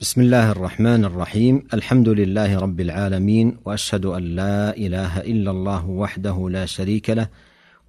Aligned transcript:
بسم 0.00 0.20
الله 0.20 0.50
الرحمن 0.50 1.04
الرحيم. 1.04 1.62
الحمد 1.74 2.08
لله 2.08 2.58
رب 2.58 2.80
العالمين 2.80 3.56
وأشهد 3.64 4.06
أن 4.06 4.22
لا 4.22 4.76
إله 4.76 5.20
إلا 5.20 5.50
الله 5.50 5.90
وحده 5.90 6.50
لا 6.50 6.66
شريك 6.66 7.10
له 7.10 7.28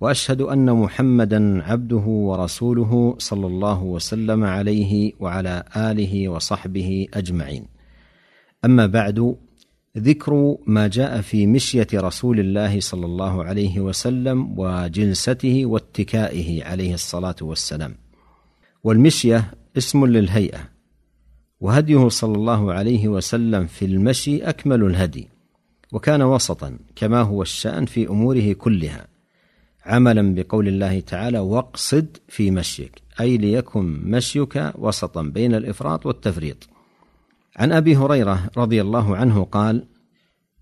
وأشهد 0.01 0.41
أن 0.41 0.73
محمدا 0.73 1.63
عبده 1.63 2.05
ورسوله 2.07 3.15
صلى 3.17 3.47
الله 3.47 3.83
وسلم 3.83 4.43
عليه 4.43 5.13
وعلى 5.19 5.63
آله 5.77 6.29
وصحبه 6.29 7.07
أجمعين. 7.13 7.65
أما 8.65 8.85
بعد 8.85 9.35
ذكر 9.97 10.57
ما 10.67 10.87
جاء 10.87 11.21
في 11.21 11.47
مشية 11.47 11.87
رسول 11.93 12.39
الله 12.39 12.79
صلى 12.79 13.05
الله 13.05 13.43
عليه 13.43 13.79
وسلم 13.79 14.59
وجلسته 14.59 15.65
واتكائه 15.65 16.63
عليه 16.63 16.93
الصلاة 16.93 17.35
والسلام. 17.41 17.95
والمشية 18.83 19.53
اسم 19.77 20.05
للهيئة. 20.05 20.78
وهديه 21.61 22.07
صلى 22.07 22.35
الله 22.35 22.73
عليه 22.73 23.07
وسلم 23.07 23.67
في 23.67 23.85
المشي 23.85 24.43
أكمل 24.43 24.83
الهدي 24.83 25.29
وكان 25.91 26.21
وسطا 26.21 26.77
كما 26.95 27.21
هو 27.21 27.41
الشأن 27.41 27.85
في 27.85 28.07
أموره 28.09 28.53
كلها 28.53 29.07
عملا 29.85 30.35
بقول 30.35 30.67
الله 30.67 30.99
تعالى 30.99 31.39
واقصد 31.39 32.17
في 32.27 32.51
مشيك 32.51 33.01
أي 33.19 33.37
ليكن 33.37 33.83
مشيك 34.03 34.71
وسطا 34.75 35.21
بين 35.21 35.55
الإفراط 35.55 36.05
والتفريط. 36.05 36.67
عن 37.55 37.71
أبي 37.71 37.95
هريرة 37.95 38.49
رضي 38.57 38.81
الله 38.81 39.15
عنه 39.15 39.43
قال 39.43 39.85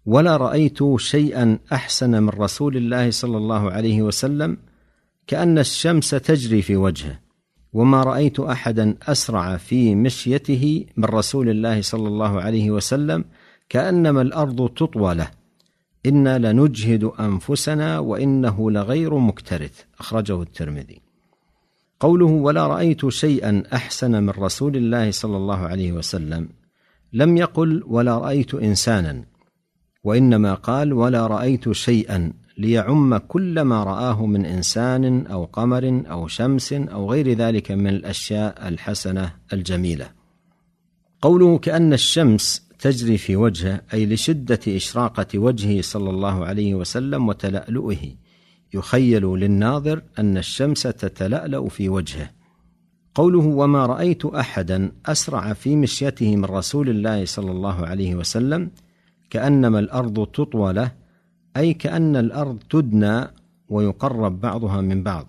ولا 0.06 0.38
رأيت 0.38 0.80
شيئا 0.98 1.59
أحسن 1.73 2.23
من 2.23 2.30
رسول 2.30 2.78
الله 2.78 3.12
صلى 3.12 3.38
الله 3.38 3.72
عليه 3.72 4.02
وسلم 4.02 4.58
كأن 5.28 5.59
الشمس 5.59 6.09
تجري 6.09 6.62
في 6.62 6.76
وجهه 6.76 7.20
وما 7.77 8.04
رأيت 8.04 8.40
أحدا 8.40 8.95
أسرع 9.02 9.58
في 9.58 9.95
مشيته 9.95 10.86
من 10.98 11.05
رسول 11.05 11.49
الله 11.49 11.81
صلى 11.81 12.08
الله 12.08 12.41
عليه 12.41 12.72
وسلم 12.72 13.26
كأنما 13.70 14.22
الأرض 14.22 14.70
تطوى 14.70 15.16
له. 15.16 15.31
إنا 16.06 16.38
لنجهد 16.38 17.03
أنفسنا 17.03 18.00
وإنه 18.00 18.72
لغير 18.72 19.17
مكترث. 19.17 19.81
أخرجه 20.00 20.42
الترمذي. 20.42 21.02
قوله 22.00 22.25
ولا 22.25 22.67
رأيت 22.67 23.09
شيئا 23.09 23.64
أحسن 23.73 24.23
من 24.23 24.30
رسول 24.30 24.75
الله 24.75 25.12
صلى 25.12 25.38
الله 25.38 25.59
عليه 25.59 25.91
وسلم 25.91 26.50
لم 27.14 27.38
يقل 27.38 27.84
ولا 27.88 28.17
رأيت 28.17 28.53
انسانا 28.53 29.23
وإنما 30.03 30.53
قال 30.53 30.94
ولا 30.94 31.28
رأيت 31.28 31.72
شيئا 31.72 32.34
ليعم 32.58 33.17
كل 33.17 33.61
ما 33.61 33.83
رآه 33.83 34.25
من 34.25 34.45
إنسان 34.45 35.25
أو 35.27 35.45
قمر 35.45 36.03
أو 36.11 36.27
شمس 36.27 36.73
أو 36.73 37.11
غير 37.11 37.33
ذلك 37.33 37.72
من 37.72 37.88
الأشياء 37.88 38.67
الحسنة 38.67 39.33
الجميلة. 39.53 40.09
قوله 41.22 41.58
كأن 41.58 41.94
الشمس 41.94 42.67
تجري 42.80 43.17
في 43.17 43.35
وجهه 43.35 43.81
أي 43.94 44.05
لشدة 44.05 44.59
إشراقة 44.67 45.39
وجهه 45.39 45.81
صلى 45.81 46.09
الله 46.09 46.45
عليه 46.45 46.75
وسلم 46.75 47.28
وتلألؤه 47.28 47.97
يخيل 48.73 49.25
للناظر 49.25 50.02
أن 50.19 50.38
الشمس 50.38 50.83
تتلألأ 50.83 51.69
في 51.69 51.89
وجهه. 51.89 52.30
قوله 53.16 53.45
وما 53.45 53.85
رأيت 53.85 54.25
أحدا 54.25 54.91
أسرع 55.05 55.53
في 55.53 55.75
مشيته 55.75 56.35
من 56.35 56.45
رسول 56.45 56.89
الله 56.89 57.25
صلى 57.25 57.52
الله 57.52 57.88
عليه 57.88 58.16
وسلم 58.16 58.72
كأنما 59.30 59.80
الأرض 59.80 60.28
تطوى 60.28 60.73
له 60.73 60.91
أي 61.58 61.73
كأن 61.73 62.16
الأرض 62.16 62.58
تدنى 62.70 63.28
ويقرب 63.70 64.42
بعضها 64.42 64.81
من 64.81 65.03
بعض. 65.03 65.28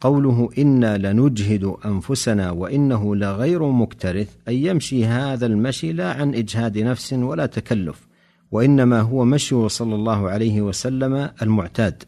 قوله 0.00 0.50
إنا 0.58 0.98
لنجهد 0.98 1.64
أنفسنا 1.84 2.50
وإنه 2.50 3.16
لغير 3.16 3.70
مكترث 3.70 4.36
أي 4.48 4.62
يمشي 4.62 5.04
هذا 5.04 5.46
المشي 5.46 5.92
لا 5.92 6.12
عن 6.12 6.34
إجهاد 6.34 6.78
نفس 6.78 7.12
ولا 7.12 7.46
تكلف 7.46 8.06
وإنما 8.50 9.00
هو 9.00 9.24
مشي 9.24 9.68
صلى 9.68 9.94
الله 9.94 10.30
عليه 10.30 10.62
وسلم 10.62 11.30
المعتاد. 11.42 12.02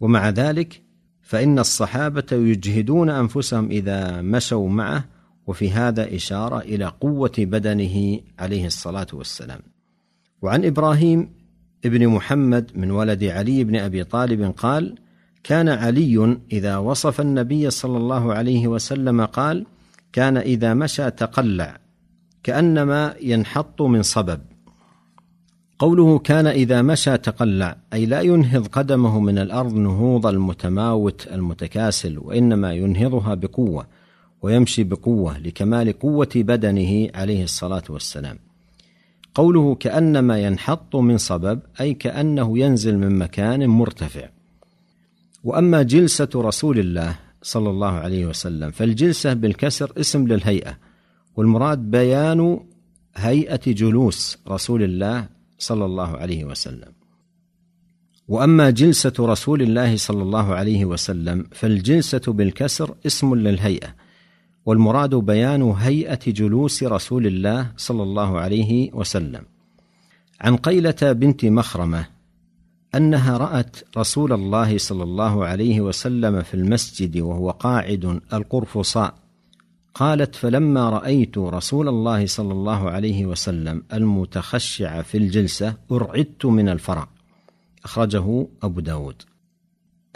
ومع 0.00 0.28
ذلك 0.28 0.82
فإن 1.22 1.58
الصحابة 1.58 2.26
يجهدون 2.32 3.10
أنفسهم 3.10 3.70
إذا 3.70 4.20
مشوا 4.20 4.68
معه 4.68 5.04
وفي 5.46 5.70
هذا 5.70 6.14
إشارة 6.14 6.58
إلى 6.58 6.84
قوة 6.84 7.32
بدنه 7.38 8.20
عليه 8.38 8.66
الصلاة 8.66 9.06
والسلام. 9.12 9.60
وعن 10.42 10.64
إبراهيم 10.64 11.28
ابن 11.84 12.08
محمد 12.08 12.70
من 12.74 12.90
ولد 12.90 13.24
علي 13.24 13.64
بن 13.64 13.76
أبي 13.76 14.04
طالب 14.04 14.54
قال 14.56 14.94
كان 15.44 15.68
علي 15.68 16.38
إذا 16.52 16.76
وصف 16.76 17.20
النبي 17.20 17.70
صلى 17.70 17.96
الله 17.96 18.34
عليه 18.34 18.68
وسلم 18.68 19.24
قال 19.24 19.66
كان 20.12 20.36
إذا 20.36 20.74
مشى 20.74 21.10
تقلع 21.10 21.78
كأنما 22.42 23.14
ينحط 23.20 23.82
من 23.82 24.02
صبب 24.02 24.40
قوله 25.78 26.18
كان 26.18 26.46
إذا 26.46 26.82
مشى 26.82 27.18
تقلع 27.18 27.76
أي 27.92 28.06
لا 28.06 28.20
ينهض 28.20 28.66
قدمه 28.66 29.20
من 29.20 29.38
الأرض 29.38 29.74
نهوض 29.74 30.26
المتماوت 30.26 31.26
المتكاسل 31.32 32.18
وإنما 32.18 32.72
ينهضها 32.72 33.34
بقوة 33.34 33.86
ويمشي 34.42 34.84
بقوة 34.84 35.38
لكمال 35.38 35.98
قوة 35.98 36.28
بدنه 36.36 37.08
عليه 37.14 37.44
الصلاة 37.44 37.82
والسلام. 37.88 38.38
قوله 39.34 39.74
كأنما 39.74 40.38
ينحط 40.38 40.96
من 40.96 41.18
صبب 41.18 41.60
أي 41.80 41.94
كأنه 41.94 42.58
ينزل 42.58 42.98
من 42.98 43.18
مكان 43.18 43.66
مرتفع. 43.66 44.28
وأما 45.44 45.82
جلسة 45.82 46.28
رسول 46.36 46.78
الله 46.78 47.18
صلى 47.42 47.70
الله 47.70 47.92
عليه 47.92 48.26
وسلم 48.26 48.70
فالجلسة 48.70 49.32
بالكسر 49.34 49.92
اسم 49.96 50.28
للهيئة 50.28 50.78
والمراد 51.36 51.78
بيان 51.78 52.60
هيئة 53.16 53.72
جلوس 53.72 54.38
رسول 54.48 54.82
الله 54.82 55.28
صلى 55.58 55.84
الله 55.84 56.16
عليه 56.16 56.44
وسلم. 56.44 56.92
وأما 58.28 58.70
جلسة 58.70 59.12
رسول 59.20 59.62
الله 59.62 59.96
صلى 59.96 60.22
الله 60.22 60.54
عليه 60.54 60.84
وسلم 60.84 61.46
فالجلسة 61.52 62.32
بالكسر 62.32 62.94
اسم 63.06 63.34
للهيئة 63.34 63.94
والمراد 64.66 65.14
بيان 65.14 65.62
هيئة 65.62 66.20
جلوس 66.26 66.82
رسول 66.82 67.26
الله 67.26 67.72
صلى 67.76 68.02
الله 68.02 68.38
عليه 68.38 68.92
وسلم. 68.92 69.42
عن 70.40 70.56
قيلة 70.56 70.96
بنت 71.02 71.44
مخرمة 71.44 72.06
أنها 72.94 73.36
رأت 73.36 73.76
رسول 73.96 74.32
الله 74.32 74.78
صلى 74.78 75.02
الله 75.02 75.46
عليه 75.46 75.80
وسلم 75.80 76.42
في 76.42 76.54
المسجد 76.54 77.18
وهو 77.18 77.50
قاعد 77.50 78.20
القرفصاء 78.32 79.14
قالت 79.94 80.34
فلما 80.34 80.90
رأيت 80.90 81.38
رسول 81.38 81.88
الله 81.88 82.26
صلى 82.26 82.52
الله 82.52 82.90
عليه 82.90 83.26
وسلم 83.26 83.82
المتخشع 83.92 85.02
في 85.02 85.18
الجلسة 85.18 85.74
أرعدت 85.90 86.46
من 86.46 86.68
الفرع 86.68 87.08
أخرجه 87.84 88.46
أبو 88.62 88.80
داود. 88.80 89.22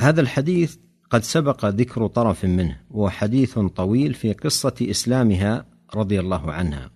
هذا 0.00 0.20
الحديث 0.20 0.76
قد 1.10 1.22
سبق 1.22 1.64
ذكر 1.64 2.06
طرف 2.06 2.44
منه 2.44 2.80
وهو 2.90 3.08
حديث 3.08 3.58
طويل 3.58 4.14
في 4.14 4.32
قصة 4.32 4.74
إسلامها 4.82 5.64
رضي 5.94 6.20
الله 6.20 6.52
عنها. 6.52 6.90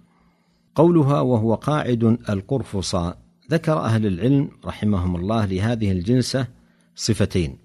قولها 0.74 1.20
وهو 1.20 1.54
قاعد 1.54 2.04
القرفصاء 2.28 3.18
ذكر 3.50 3.78
أهل 3.78 4.06
العلم 4.06 4.50
رحمهم 4.64 5.16
الله 5.16 5.46
لهذه 5.46 5.92
الجلسة 5.92 6.46
صفتين. 6.94 7.58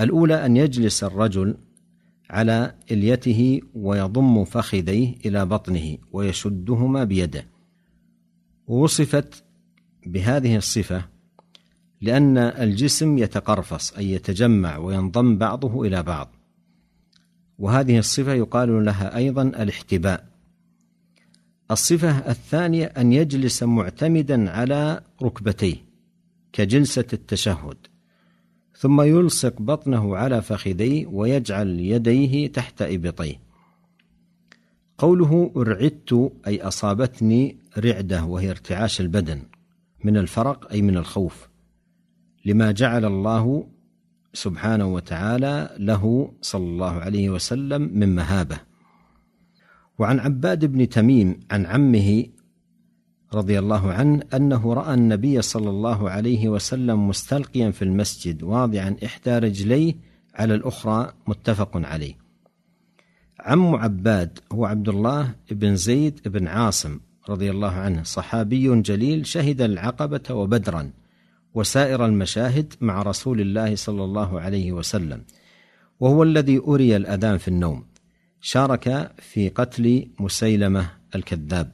الأولى 0.00 0.46
أن 0.46 0.56
يجلس 0.56 1.04
الرجل 1.04 1.56
على 2.30 2.74
إليته 2.90 3.60
ويضم 3.74 4.44
فخذيه 4.44 5.14
إلى 5.26 5.46
بطنه 5.46 5.98
ويشدهما 6.12 7.04
بيده. 7.04 7.46
ووصفت 8.66 9.44
بهذه 10.06 10.56
الصفة 10.56 11.04
لأن 12.00 12.38
الجسم 12.38 13.18
يتقرفص 13.18 13.92
أي 13.92 14.10
يتجمع 14.10 14.76
وينضم 14.76 15.38
بعضه 15.38 15.86
إلى 15.86 16.02
بعض. 16.02 16.28
وهذه 17.58 17.98
الصفة 17.98 18.32
يقال 18.32 18.84
لها 18.84 19.16
أيضا 19.16 19.42
الاحتباء. 19.42 20.26
الصفة 21.70 22.30
الثانية 22.30 22.84
أن 22.84 23.12
يجلس 23.12 23.62
معتمدا 23.62 24.50
على 24.50 25.00
ركبتيه 25.22 25.76
كجلسة 26.52 27.04
التشهد 27.12 27.76
ثم 28.76 29.00
يلصق 29.00 29.62
بطنه 29.62 30.16
على 30.16 30.42
فخذيه 30.42 31.06
ويجعل 31.06 31.80
يديه 31.80 32.46
تحت 32.46 32.82
إبطيه. 32.82 33.40
قوله 34.98 35.52
أرعدت 35.56 36.32
أي 36.46 36.62
أصابتني 36.62 37.56
رعدة 37.78 38.24
وهي 38.24 38.50
ارتعاش 38.50 39.00
البدن 39.00 39.42
من 40.04 40.16
الفرق 40.16 40.72
أي 40.72 40.82
من 40.82 40.96
الخوف. 40.96 41.49
لما 42.44 42.72
جعل 42.72 43.04
الله 43.04 43.66
سبحانه 44.34 44.94
وتعالى 44.94 45.76
له 45.78 46.32
صلى 46.42 46.66
الله 46.66 46.92
عليه 46.92 47.30
وسلم 47.30 47.90
من 47.98 48.14
مهابة. 48.14 48.60
وعن 49.98 50.20
عباد 50.20 50.64
بن 50.64 50.88
تميم 50.88 51.40
عن 51.50 51.66
عمه 51.66 52.26
رضي 53.34 53.58
الله 53.58 53.92
عنه 53.92 54.22
أنه 54.34 54.74
رأى 54.74 54.94
النبي 54.94 55.42
صلى 55.42 55.70
الله 55.70 56.10
عليه 56.10 56.48
وسلم 56.48 57.08
مستلقيا 57.08 57.70
في 57.70 57.82
المسجد 57.82 58.42
واضعا 58.42 58.96
إحدى 59.04 59.38
رجليه 59.38 59.94
على 60.34 60.54
الأخرى 60.54 61.12
متفق 61.26 61.76
عليه. 61.76 62.14
عم 63.40 63.74
عباد 63.74 64.38
هو 64.52 64.64
عبد 64.64 64.88
الله 64.88 65.34
بن 65.50 65.76
زيد 65.76 66.28
بن 66.28 66.46
عاصم 66.46 67.00
رضي 67.28 67.50
الله 67.50 67.72
عنه 67.72 68.02
صحابي 68.02 68.80
جليل 68.80 69.26
شهد 69.26 69.60
العقبة 69.60 70.34
وبدرا. 70.34 70.90
وسائر 71.54 72.06
المشاهد 72.06 72.74
مع 72.80 73.02
رسول 73.02 73.40
الله 73.40 73.74
صلى 73.74 74.04
الله 74.04 74.40
عليه 74.40 74.72
وسلم 74.72 75.24
وهو 76.00 76.22
الذي 76.22 76.58
أري 76.58 76.96
الأذان 76.96 77.38
في 77.38 77.48
النوم 77.48 77.84
شارك 78.40 79.12
في 79.18 79.48
قتل 79.48 80.08
مسيلمة 80.20 80.90
الكذاب. 81.14 81.72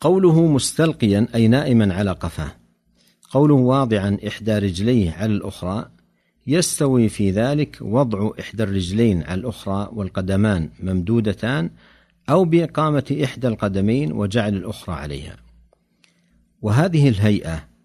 قوله 0.00 0.46
مستلقيا 0.46 1.28
أي 1.34 1.48
نائما 1.48 1.94
على 1.94 2.10
قفاه 2.10 2.52
قوله 3.30 3.54
واضعا 3.54 4.18
إحدى 4.26 4.58
رجليه 4.58 5.10
على 5.10 5.32
الأخرى 5.32 5.90
يستوي 6.46 7.08
في 7.08 7.30
ذلك 7.30 7.78
وضع 7.80 8.30
إحدى 8.40 8.62
الرجلين 8.62 9.22
على 9.22 9.40
الأخرى 9.40 9.88
والقدمان 9.92 10.70
ممدودتان 10.80 11.70
أو 12.30 12.44
بإقامة 12.44 13.20
إحدى 13.24 13.48
القدمين 13.48 14.12
وجعل 14.12 14.54
الأخرى 14.56 14.94
عليها. 14.94 15.36
وهذه 16.62 17.08
الهيئة 17.08 17.75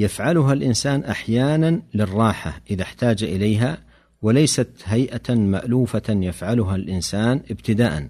يفعلها 0.00 0.52
الإنسان 0.52 1.04
أحيانا 1.04 1.82
للراحة 1.94 2.60
إذا 2.70 2.82
احتاج 2.82 3.24
إليها 3.24 3.78
وليست 4.22 4.68
هيئة 4.84 5.34
مألوفة 5.34 6.02
يفعلها 6.08 6.76
الإنسان 6.76 7.40
ابتداء. 7.50 8.08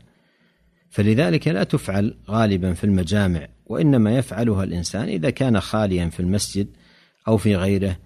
فلذلك 0.91 1.49
لا 1.49 1.65
تفعل 1.65 2.15
غالبا 2.29 2.73
في 2.73 2.85
المجامع 2.85 3.49
وإنما 3.67 4.19
يفعلها 4.19 4.65
الإنسان 4.65 5.09
إذا 5.09 5.31
كان 5.31 5.61
خاليا 5.61 6.09
في 6.09 6.21
المسجد 6.21 6.67
أو 7.29 7.37
في 7.37 7.57
غيره 7.57 7.97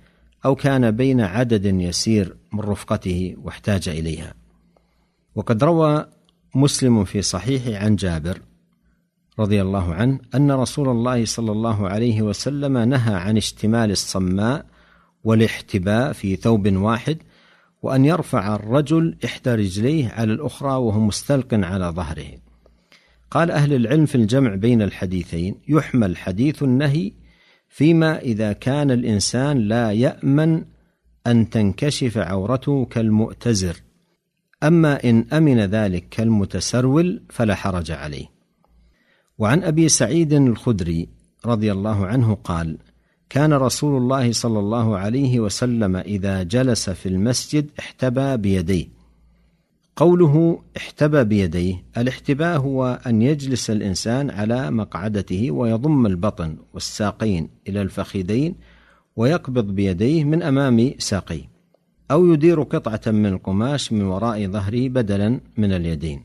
أو 0.45 0.55
كان 0.55 0.91
بين 0.91 1.21
عدد 1.21 1.65
يسير 1.65 2.37
من 2.53 2.61
رفقته 2.61 3.37
واحتاج 3.43 3.89
إليها. 3.89 4.35
وقد 5.35 5.65
روى 5.65 6.07
مسلم 6.55 7.05
في 7.05 7.23
صحيحه 7.23 7.85
عن 7.85 7.97
جابر 7.97 8.39
رضي 9.39 9.63
الله 9.63 9.95
عنه 9.95 10.21
أن 10.35 10.53
رسول 10.53 10.89
الله 10.89 11.25
صلى 11.25 11.53
الله 11.53 11.89
عليه 11.89 12.23
وسلم 12.23 12.79
نهى 12.79 13.15
عن 13.15 13.37
اشتمال 13.37 13.91
الصماء 13.91 14.67
والاحتباء 15.25 16.13
في 16.13 16.37
ثوب 16.37 16.77
واحد 16.77 17.19
وأن 17.83 18.05
يرفع 18.05 18.55
الرجل 18.55 19.17
إحدى 19.25 19.51
رجليه 19.51 20.09
على 20.09 20.33
الأخرى 20.33 20.71
وهو 20.71 21.01
مستلق 21.01 21.55
على 21.55 21.85
ظهره. 21.85 22.31
قال 23.31 23.51
أهل 23.51 23.73
العلم 23.73 24.07
في 24.07 24.15
الجمع 24.15 24.55
بين 24.55 24.83
الحديثين 24.83 25.55
يحمل 25.69 26.17
حديث 26.17 26.63
النهي 26.63 27.13
فيما 27.69 28.19
إذا 28.19 28.53
كان 28.53 28.91
الإنسان 28.91 29.59
لا 29.59 29.93
يأمن 29.93 30.65
أن 31.27 31.51
تنكشف 31.51 32.19
عورته 32.19 32.85
كالمؤتزر 32.85 33.77
أما 34.63 35.05
إن 35.05 35.27
أمن 35.33 35.61
ذلك 35.61 36.09
كالمتسرول 36.09 37.23
فلا 37.31 37.55
حرج 37.55 37.91
عليه. 37.91 38.34
وعن 39.39 39.63
أبي 39.63 39.89
سعيد 39.89 40.33
الخدري 40.33 41.09
رضي 41.47 41.73
الله 41.73 42.07
عنه 42.07 42.35
قال 42.35 42.79
كان 43.31 43.53
رسول 43.53 44.03
الله 44.03 44.33
صلى 44.33 44.59
الله 44.59 44.99
عليه 44.99 45.41
وسلم 45.41 45.97
إذا 45.97 46.43
جلس 46.43 46.91
في 46.91 47.09
المسجد 47.09 47.71
احتبى 47.79 48.37
بيديه. 48.37 48.87
قوله 49.97 50.63
احتبى 50.77 51.25
بيديه 51.25 51.85
الاحتباء 51.97 52.59
هو 52.59 53.01
أن 53.07 53.23
يجلس 53.23 53.71
الإنسان 53.71 54.31
على 54.31 54.71
مقعدته 54.71 55.51
ويضم 55.51 56.07
البطن 56.07 56.57
والساقين 56.75 57.49
إلى 57.69 57.83
الفخذين 57.83 58.55
ويقبض 59.17 59.65
بيديه 59.65 60.25
من 60.25 60.43
أمام 60.43 60.95
ساقيه 60.99 61.51
أو 62.11 62.33
يدير 62.33 62.63
قطعة 62.63 63.01
من 63.07 63.27
القماش 63.27 63.93
من 63.93 64.03
وراء 64.03 64.47
ظهره 64.47 64.89
بدلا 64.89 65.41
من 65.57 65.73
اليدين. 65.73 66.23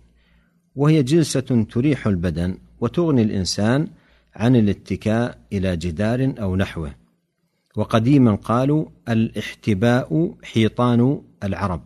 وهي 0.75 1.03
جلسة 1.03 1.65
تريح 1.71 2.07
البدن 2.07 2.57
وتغني 2.81 3.21
الإنسان 3.21 3.87
عن 4.35 4.55
الاتكاء 4.55 5.37
إلى 5.53 5.77
جدار 5.77 6.33
أو 6.39 6.55
نحوه. 6.55 6.95
وقديما 7.75 8.35
قالوا 8.35 8.85
الاحتباء 9.09 10.35
حيطان 10.43 11.21
العرب. 11.43 11.81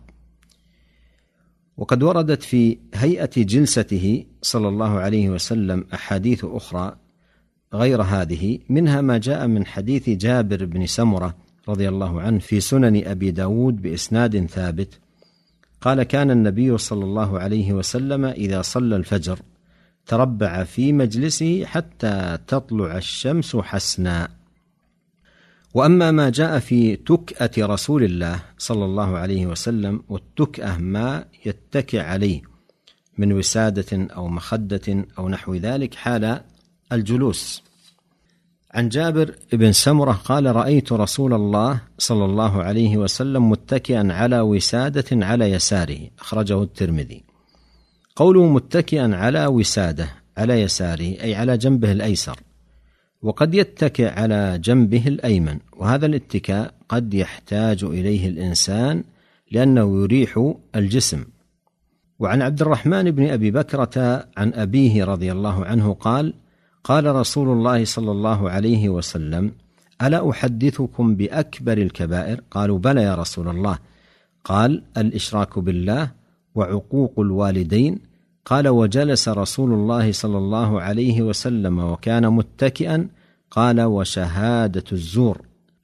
وقد 1.78 2.04
وردت 2.04 2.44
في 2.44 2.78
هيئة 2.94 3.32
جلسته 3.38 4.26
صلى 4.42 4.68
الله 4.68 5.00
عليه 5.00 5.30
وسلم 5.30 5.86
أحاديث 5.94 6.46
أخرى 6.46 6.96
غير 7.74 8.02
هذه 8.02 8.60
منها 8.70 9.02
ما 9.02 9.18
جاء 9.18 9.48
من 9.48 9.66
حديث 9.66 10.10
جابر 10.10 10.66
بن 10.66 10.86
سمرة 10.86 11.36
رضي 11.70 11.90
الله 11.90 12.22
عنه 12.22 12.40
في 12.40 12.60
سنن 12.60 13.06
أبي 13.06 13.32
داود 13.32 13.82
بإسناد 13.82 14.46
ثابت. 14.46 15.00
قال 15.82 16.04
كان 16.04 16.32
النبي 16.32 16.78
صلى 16.78 17.04
الله 17.06 17.40
عليه 17.40 17.74
وسلم 17.74 18.26
إذا 18.26 18.62
صلى 18.62 18.96
الفجر 18.96 19.40
تربع 20.08 20.64
في 20.64 20.94
مجلسه 20.94 21.66
حتى 21.66 22.38
تطلع 22.48 22.98
الشمس 22.98 23.56
حسنا. 23.56 24.30
وأما 25.74 26.12
ما 26.12 26.30
جاء 26.30 26.60
في 26.60 26.96
تكأة 26.96 27.52
رسول 27.58 28.04
الله 28.04 28.40
صلى 28.58 28.86
الله 28.86 29.18
عليه 29.18 29.46
وسلم 29.46 30.04
والتكأة 30.10 30.78
ما 30.78 31.26
يتكئ 31.46 32.00
عليه 32.00 32.42
من 33.18 33.34
وسادة 33.34 34.08
أو 34.16 34.28
مخدة 34.28 35.06
أو 35.18 35.30
نحو 35.30 35.56
ذلك 35.56 35.96
حال 35.96 36.42
الجلوس. 36.92 37.64
عن 38.74 38.90
جابر 38.90 39.36
بن 39.54 39.72
سمرة 39.72 40.12
قال 40.12 40.56
رأيت 40.56 40.92
رسول 40.92 41.34
الله 41.34 41.82
صلى 41.98 42.26
الله 42.26 42.64
عليه 42.64 42.98
وسلم 42.98 43.50
متكئا 43.50 44.14
على 44.14 44.40
وسادة 44.40 45.26
على 45.26 45.52
يساره. 45.52 46.10
أخرجه 46.20 46.64
الترمذي. 46.64 47.33
قوله 48.16 48.48
متكئا 48.48 49.16
على 49.16 49.46
وسادة 49.46 50.10
على 50.38 50.62
يساره 50.62 51.22
أي 51.24 51.36
على 51.36 51.58
جنبه 51.58 51.92
الأيسر. 51.92 52.40
وقد 53.22 53.56
يتكئ 53.56 54.10
على 54.10 54.60
جنبه 54.64 55.08
الأيمن. 55.08 55.60
وهذا 55.78 56.06
الاتكاء 56.06 56.74
قد 56.90 57.14
يحتاج 57.14 57.84
إليه 57.84 58.30
الإنسان 58.30 59.04
لأنه 59.52 60.04
يريح 60.04 60.54
الجسم. 60.76 61.26
وعن 62.20 62.42
عبد 62.42 62.62
الرحمن 62.62 63.12
بن 63.12 63.30
أبي 63.30 63.52
بكرة 63.52 64.26
عن 64.38 64.54
أبيه 64.54 65.04
رضي 65.04 65.32
الله 65.32 65.66
عنه 65.66 65.94
قال 65.94 66.34
قال 66.84 67.16
رسول 67.16 67.50
الله 67.50 67.86
صلى 67.86 68.12
الله 68.12 68.50
عليه 68.50 68.90
وسلم 68.90 69.52
ألا 70.02 70.30
أحدثكم 70.30 71.16
بأكبر 71.16 71.78
الكبائر؟ 71.78 72.42
قالوا 72.52 72.80
بلى 72.80 73.04
يا 73.04 73.16
رسول 73.16 73.48
الله. 73.48 73.80
قال 74.44 74.84
الإشراك 74.98 75.60
بالله 75.60 76.23
وعقوق 76.56 77.20
الوالدين 77.20 78.00
قال 78.46 78.68
وجلس 78.68 79.30
رسول 79.30 79.74
الله 79.74 80.12
صلى 80.12 80.38
الله 80.38 80.82
عليه 80.82 81.22
وسلم 81.22 81.80
وكان 81.80 82.34
متكئا 82.34 83.08
قال 83.52 83.82
وشهادة 83.82 84.84
الزور 84.92 85.42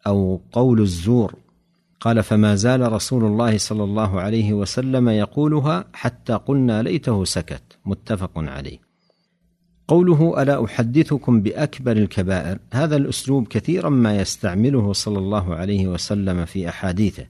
أو 0.07 0.41
قول 0.51 0.81
الزور 0.81 1.35
قال 1.99 2.23
فما 2.23 2.55
زال 2.55 2.91
رسول 2.91 3.25
الله 3.25 3.57
صلى 3.57 3.83
الله 3.83 4.21
عليه 4.21 4.53
وسلم 4.53 5.09
يقولها 5.09 5.85
حتى 5.93 6.33
قلنا 6.33 6.81
ليته 6.81 7.23
سكت 7.23 7.61
متفق 7.85 8.31
عليه. 8.35 8.79
قوله 9.87 10.41
ألا 10.41 10.65
أحدثكم 10.65 11.41
بأكبر 11.41 11.91
الكبائر؟ 11.91 12.59
هذا 12.73 12.95
الأسلوب 12.95 13.47
كثيرا 13.47 13.89
ما 13.89 14.17
يستعمله 14.17 14.93
صلى 14.93 15.17
الله 15.17 15.55
عليه 15.55 15.87
وسلم 15.87 16.45
في 16.45 16.69
أحاديثه 16.69 17.25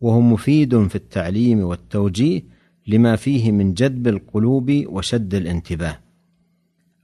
وهو 0.00 0.20
مفيد 0.20 0.86
في 0.86 0.94
التعليم 0.94 1.60
والتوجيه 1.64 2.42
لما 2.90 3.16
فيه 3.16 3.52
من 3.52 3.74
جذب 3.74 4.08
القلوب 4.08 4.84
وشد 4.86 5.34
الانتباه. 5.34 5.98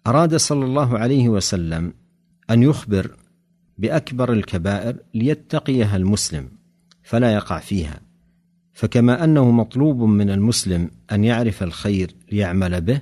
أراد 0.06 0.36
صلى 0.36 0.64
الله 0.64 0.98
عليه 0.98 1.28
وسلم 1.28 1.92
أن 2.50 2.62
يخبر 2.62 3.10
بأكبر 3.78 4.32
الكبائر 4.32 4.96
ليتقيها 5.14 5.96
المسلم 5.96 6.48
فلا 7.02 7.34
يقع 7.34 7.58
فيها. 7.58 8.00
فكما 8.72 9.24
أنه 9.24 9.50
مطلوب 9.50 10.02
من 10.02 10.30
المسلم 10.30 10.90
أن 11.12 11.24
يعرف 11.24 11.62
الخير 11.62 12.14
ليعمل 12.32 12.80
به 12.80 13.00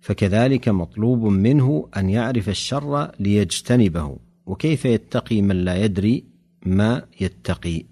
فكذلك 0.00 0.68
مطلوب 0.68 1.24
منه 1.24 1.88
أن 1.96 2.10
يعرف 2.10 2.48
الشر 2.48 3.10
ليجتنبه. 3.20 4.16
وكيف 4.46 4.84
يتقي 4.84 5.42
من 5.42 5.56
لا 5.56 5.84
يدري 5.84 6.24
ما 6.66 7.02
يتقي؟ 7.20 7.89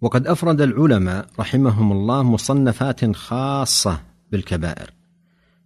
وقد 0.00 0.26
أفرد 0.26 0.60
العلماء 0.60 1.26
رحمهم 1.40 1.92
الله 1.92 2.22
مصنفات 2.22 3.16
خاصة 3.16 4.00
بالكبائر. 4.32 4.90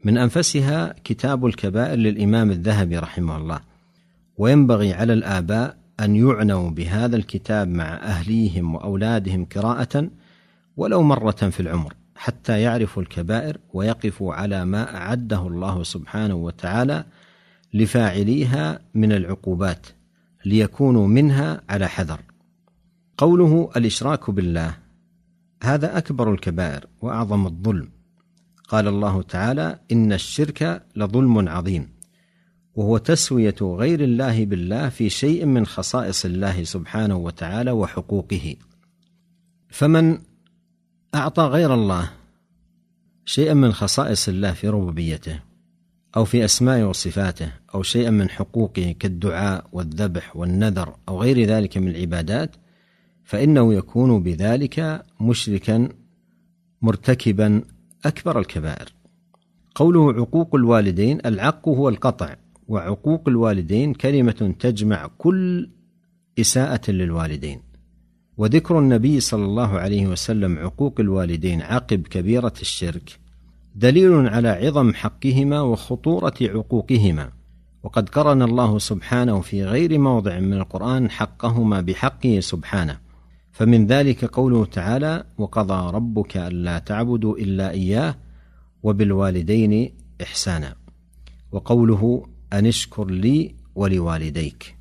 من 0.05 0.19
أنفسها 0.19 0.95
كتاب 1.05 1.47
الكبائر 1.47 1.99
للإمام 1.99 2.51
الذهبي 2.51 2.99
رحمه 2.99 3.37
الله 3.37 3.61
وينبغي 4.39 4.93
على 4.93 5.13
الآباء 5.13 5.77
أن 6.01 6.17
يعنوا 6.17 6.71
بهذا 6.71 7.17
الكتاب 7.17 7.69
مع 7.69 7.85
أهليهم 7.85 8.75
وأولادهم 8.75 9.45
قراءة 9.57 10.09
ولو 10.77 11.03
مرة 11.03 11.31
في 11.31 11.61
العمر 11.61 11.95
حتى 12.17 12.61
يعرفوا 12.61 13.03
الكبائر 13.03 13.57
ويقفوا 13.73 14.35
على 14.35 14.65
ما 14.65 14.97
أعده 14.97 15.47
الله 15.47 15.83
سبحانه 15.83 16.35
وتعالى 16.35 17.05
لفاعليها 17.75 18.79
من 18.95 19.13
العقوبات 19.13 19.87
ليكونوا 20.45 21.07
منها 21.07 21.61
على 21.69 21.89
حذر. 21.89 22.21
قوله 23.21 23.71
الإشراك 23.77 24.31
بالله. 24.31 24.77
هذا 25.63 25.99
أكبر 25.99 26.33
الكبائر 26.33 26.87
وأعظم 27.01 27.47
الظلم. 27.47 27.89
قال 28.69 28.89
الله 28.89 29.23
تعالى 29.23 29.79
إن 29.93 30.13
الشرك 30.13 30.83
لظلم 30.97 31.49
عظيم. 31.49 31.89
وهو 32.75 32.99
تسوية 32.99 33.55
غير 33.63 34.05
الله 34.05 34.45
بالله 34.45 34.89
في 34.89 35.11
شيء 35.11 35.47
من 35.47 35.67
خصائص 35.67 36.25
الله 36.25 36.65
سبحانه 36.65 37.17
وتعالى 37.17 37.71
وحقوقه. 37.71 38.57
فمن 39.69 40.19
أعطى 41.15 41.43
غير 41.43 41.75
الله 41.75 42.11
شيئا 43.25 43.55
من 43.55 43.73
خصائص 43.73 44.29
الله 44.29 44.53
في 44.53 44.69
ربوبيته 44.69 45.41
أو 46.17 46.25
في 46.25 46.45
أسمائه 46.45 46.85
وصفاته 46.85 47.53
أو 47.75 47.83
شيئا 47.83 48.11
من 48.11 48.31
حقوقه 48.31 48.95
كالدعاء 48.99 49.65
والذبح 49.73 50.37
والنذر 50.37 50.97
أو 51.09 51.23
غير 51.23 51.47
ذلك 51.47 51.79
من 51.79 51.89
العبادات 51.89 52.57
فإنه 53.31 53.75
يكون 53.75 54.23
بذلك 54.23 55.03
مشركا 55.21 55.89
مرتكبا 56.83 57.63
أكبر 58.05 58.39
الكبائر. 58.39 58.93
قوله 59.75 60.13
عقوق 60.13 60.55
الوالدين 60.55 61.19
العق 61.27 61.69
هو 61.69 61.89
القطع 61.89 62.37
وعقوق 62.69 63.29
الوالدين 63.29 63.95
كلمة 63.95 64.55
تجمع 64.59 65.11
كل 65.19 65.71
إساءة 66.41 66.91
للوالدين. 66.91 67.61
وذكر 68.37 68.79
النبي 68.79 69.21
صلى 69.21 69.45
الله 69.45 69.79
عليه 69.79 70.07
وسلم 70.07 70.59
عقوق 70.59 71.01
الوالدين 71.01 71.63
عقب 71.63 72.01
كبيرة 72.03 72.55
الشرك 72.61 73.19
دليل 73.75 74.29
على 74.29 74.49
عظم 74.49 74.95
حقهما 74.95 75.61
وخطورة 75.61 76.35
عقوقهما. 76.43 77.31
وقد 77.83 78.09
قرن 78.09 78.43
الله 78.43 78.79
سبحانه 78.79 79.41
في 79.41 79.65
غير 79.65 79.99
موضع 79.99 80.39
من 80.39 80.53
القرآن 80.53 81.11
حقهما 81.11 81.81
بحقه 81.81 82.41
سبحانه. 82.41 83.10
فمن 83.61 83.87
ذلك 83.87 84.25
قوله 84.25 84.65
تعالى 84.65 85.25
وقضى 85.39 85.97
ربك 85.97 86.37
ألا 86.37 86.79
تعبدوا 86.79 87.39
إلا 87.39 87.71
إياه 87.71 88.15
وبالوالدين 88.83 89.93
إحسانا 90.23 90.75
وقوله 91.53 92.27
أن 92.53 92.67
اشكر 92.67 93.11
لي 93.11 93.55
ولوالديك 93.75 94.77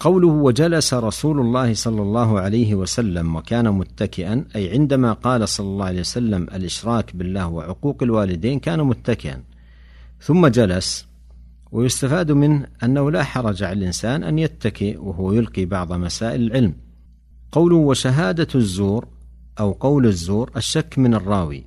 قوله 0.00 0.28
وجلس 0.28 0.94
رسول 0.94 1.40
الله 1.40 1.74
صلى 1.74 2.02
الله 2.02 2.40
عليه 2.40 2.74
وسلم 2.74 3.36
وكان 3.36 3.70
متكئا 3.70 4.44
أي 4.56 4.70
عندما 4.70 5.12
قال 5.12 5.48
صلى 5.48 5.66
الله 5.66 5.84
عليه 5.84 6.00
وسلم 6.00 6.42
الإشراك 6.42 7.16
بالله 7.16 7.48
وعقوق 7.48 8.02
الوالدين 8.02 8.58
كان 8.58 8.80
متكئا. 8.80 9.42
ثم 10.20 10.46
جلس 10.46 11.06
ويستفاد 11.72 12.32
منه 12.32 12.66
أنه 12.82 13.10
لا 13.10 13.22
حرج 13.22 13.62
على 13.62 13.78
الإنسان 13.78 14.24
أن 14.24 14.38
يتكئ 14.38 14.98
وهو 14.98 15.32
يلقي 15.32 15.64
بعض 15.64 15.92
مسائل 15.92 16.40
العلم. 16.42 16.89
قوله 17.52 17.76
وشهادة 17.76 18.48
الزور 18.54 19.08
أو 19.60 19.72
قول 19.72 20.06
الزور 20.06 20.50
الشك 20.56 20.98
من 20.98 21.14
الراوي 21.14 21.64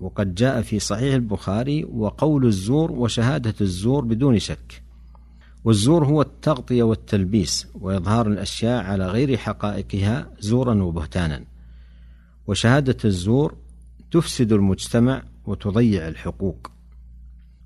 وقد 0.00 0.34
جاء 0.34 0.62
في 0.62 0.78
صحيح 0.78 1.14
البخاري 1.14 1.84
وقول 1.84 2.46
الزور 2.46 2.92
وشهادة 2.92 3.54
الزور 3.60 4.04
بدون 4.04 4.38
شك. 4.38 4.82
والزور 5.64 6.04
هو 6.04 6.22
التغطية 6.22 6.82
والتلبيس 6.82 7.66
وإظهار 7.74 8.26
الأشياء 8.26 8.84
على 8.84 9.06
غير 9.06 9.36
حقائقها 9.36 10.30
زورا 10.40 10.82
وبهتانا. 10.82 11.44
وشهادة 12.46 12.96
الزور 13.04 13.54
تفسد 14.10 14.52
المجتمع 14.52 15.22
وتضيع 15.46 16.08
الحقوق. 16.08 16.70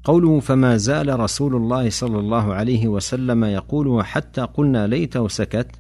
قوله 0.05 0.41
فما 0.41 0.77
زال 0.77 1.21
رسول 1.21 1.57
الله 1.57 1.91
صلى 1.91 2.19
الله 2.19 2.55
عليه 2.55 2.89
وسلم 2.89 3.45
يقول 3.45 4.05
حتى 4.05 4.41
قلنا 4.41 4.87
ليته 4.87 5.29
سكت 5.29 5.71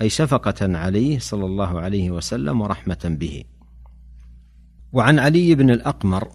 أي 0.00 0.08
شفقة 0.08 0.78
عليه 0.78 1.18
صلى 1.18 1.46
الله 1.46 1.80
عليه 1.80 2.10
وسلم 2.10 2.60
ورحمة 2.60 2.98
به. 3.04 3.44
وعن 4.92 5.18
علي 5.18 5.54
بن 5.54 5.70
الأقمر 5.70 6.28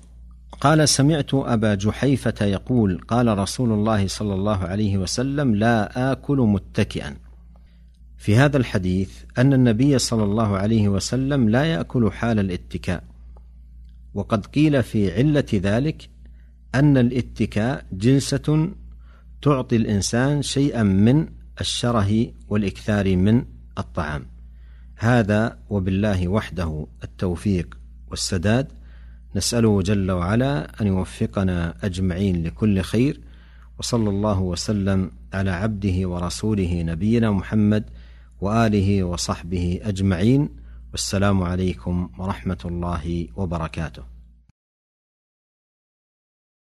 قال 0.62 0.90
سمعت 0.90 1.34
أبا 1.34 1.76
جحيفة 1.76 2.46
يقول 2.46 3.02
قال 3.08 3.38
رسول 3.38 3.72
الله 3.72 4.08
صلى 4.08 4.34
الله 4.34 4.58
عليه 4.58 4.98
وسلم 4.98 5.56
لا 5.56 6.12
آكل 6.12 6.38
متكئا 6.38 7.18
في 8.18 8.36
هذا 8.36 8.58
الحديث 8.58 9.24
أن 9.38 9.54
النبي 9.54 10.00
صلى 10.00 10.24
الله 10.24 10.58
عليه 10.58 10.90
وسلم 10.90 11.50
لا 11.50 11.64
يأكل 11.64 12.12
حال 12.12 12.40
الاتكاء. 12.40 13.04
وقد 14.14 14.46
قيل 14.46 14.84
في 14.84 15.14
علة 15.14 15.46
ذلك 15.54 16.10
أن 16.76 16.98
الاتكاء 16.98 17.86
جلسة 17.94 18.70
تعطي 19.42 19.76
الإنسان 19.76 20.42
شيئا 20.42 20.84
من 20.84 21.28
الشره 21.62 22.28
والإكثار 22.50 23.16
من 23.16 23.46
الطعام. 23.78 24.26
هذا 24.96 25.58
وبالله 25.70 26.28
وحده 26.28 26.88
التوفيق 27.04 27.78
والسداد. 28.10 28.68
نسأله 29.36 29.82
جل 29.82 30.12
وعلا 30.12 30.82
أن 30.82 30.88
يوفقنا 30.88 31.74
أجمعين 31.84 32.44
لكل 32.44 32.82
خير 32.82 33.20
وصلى 33.80 34.10
الله 34.10 34.40
وسلم 34.40 35.12
على 35.34 35.52
عبده 35.52 36.10
ورسوله 36.10 36.82
نبينا 36.82 37.32
محمد 37.32 37.84
وآله 38.42 39.04
وصحبه 39.04 39.80
أجمعين. 39.84 40.50
والسلام 40.92 41.44
عليكم 41.44 42.10
ورحمة 42.18 42.58
الله 42.66 43.28
وبركاته. 43.36 44.11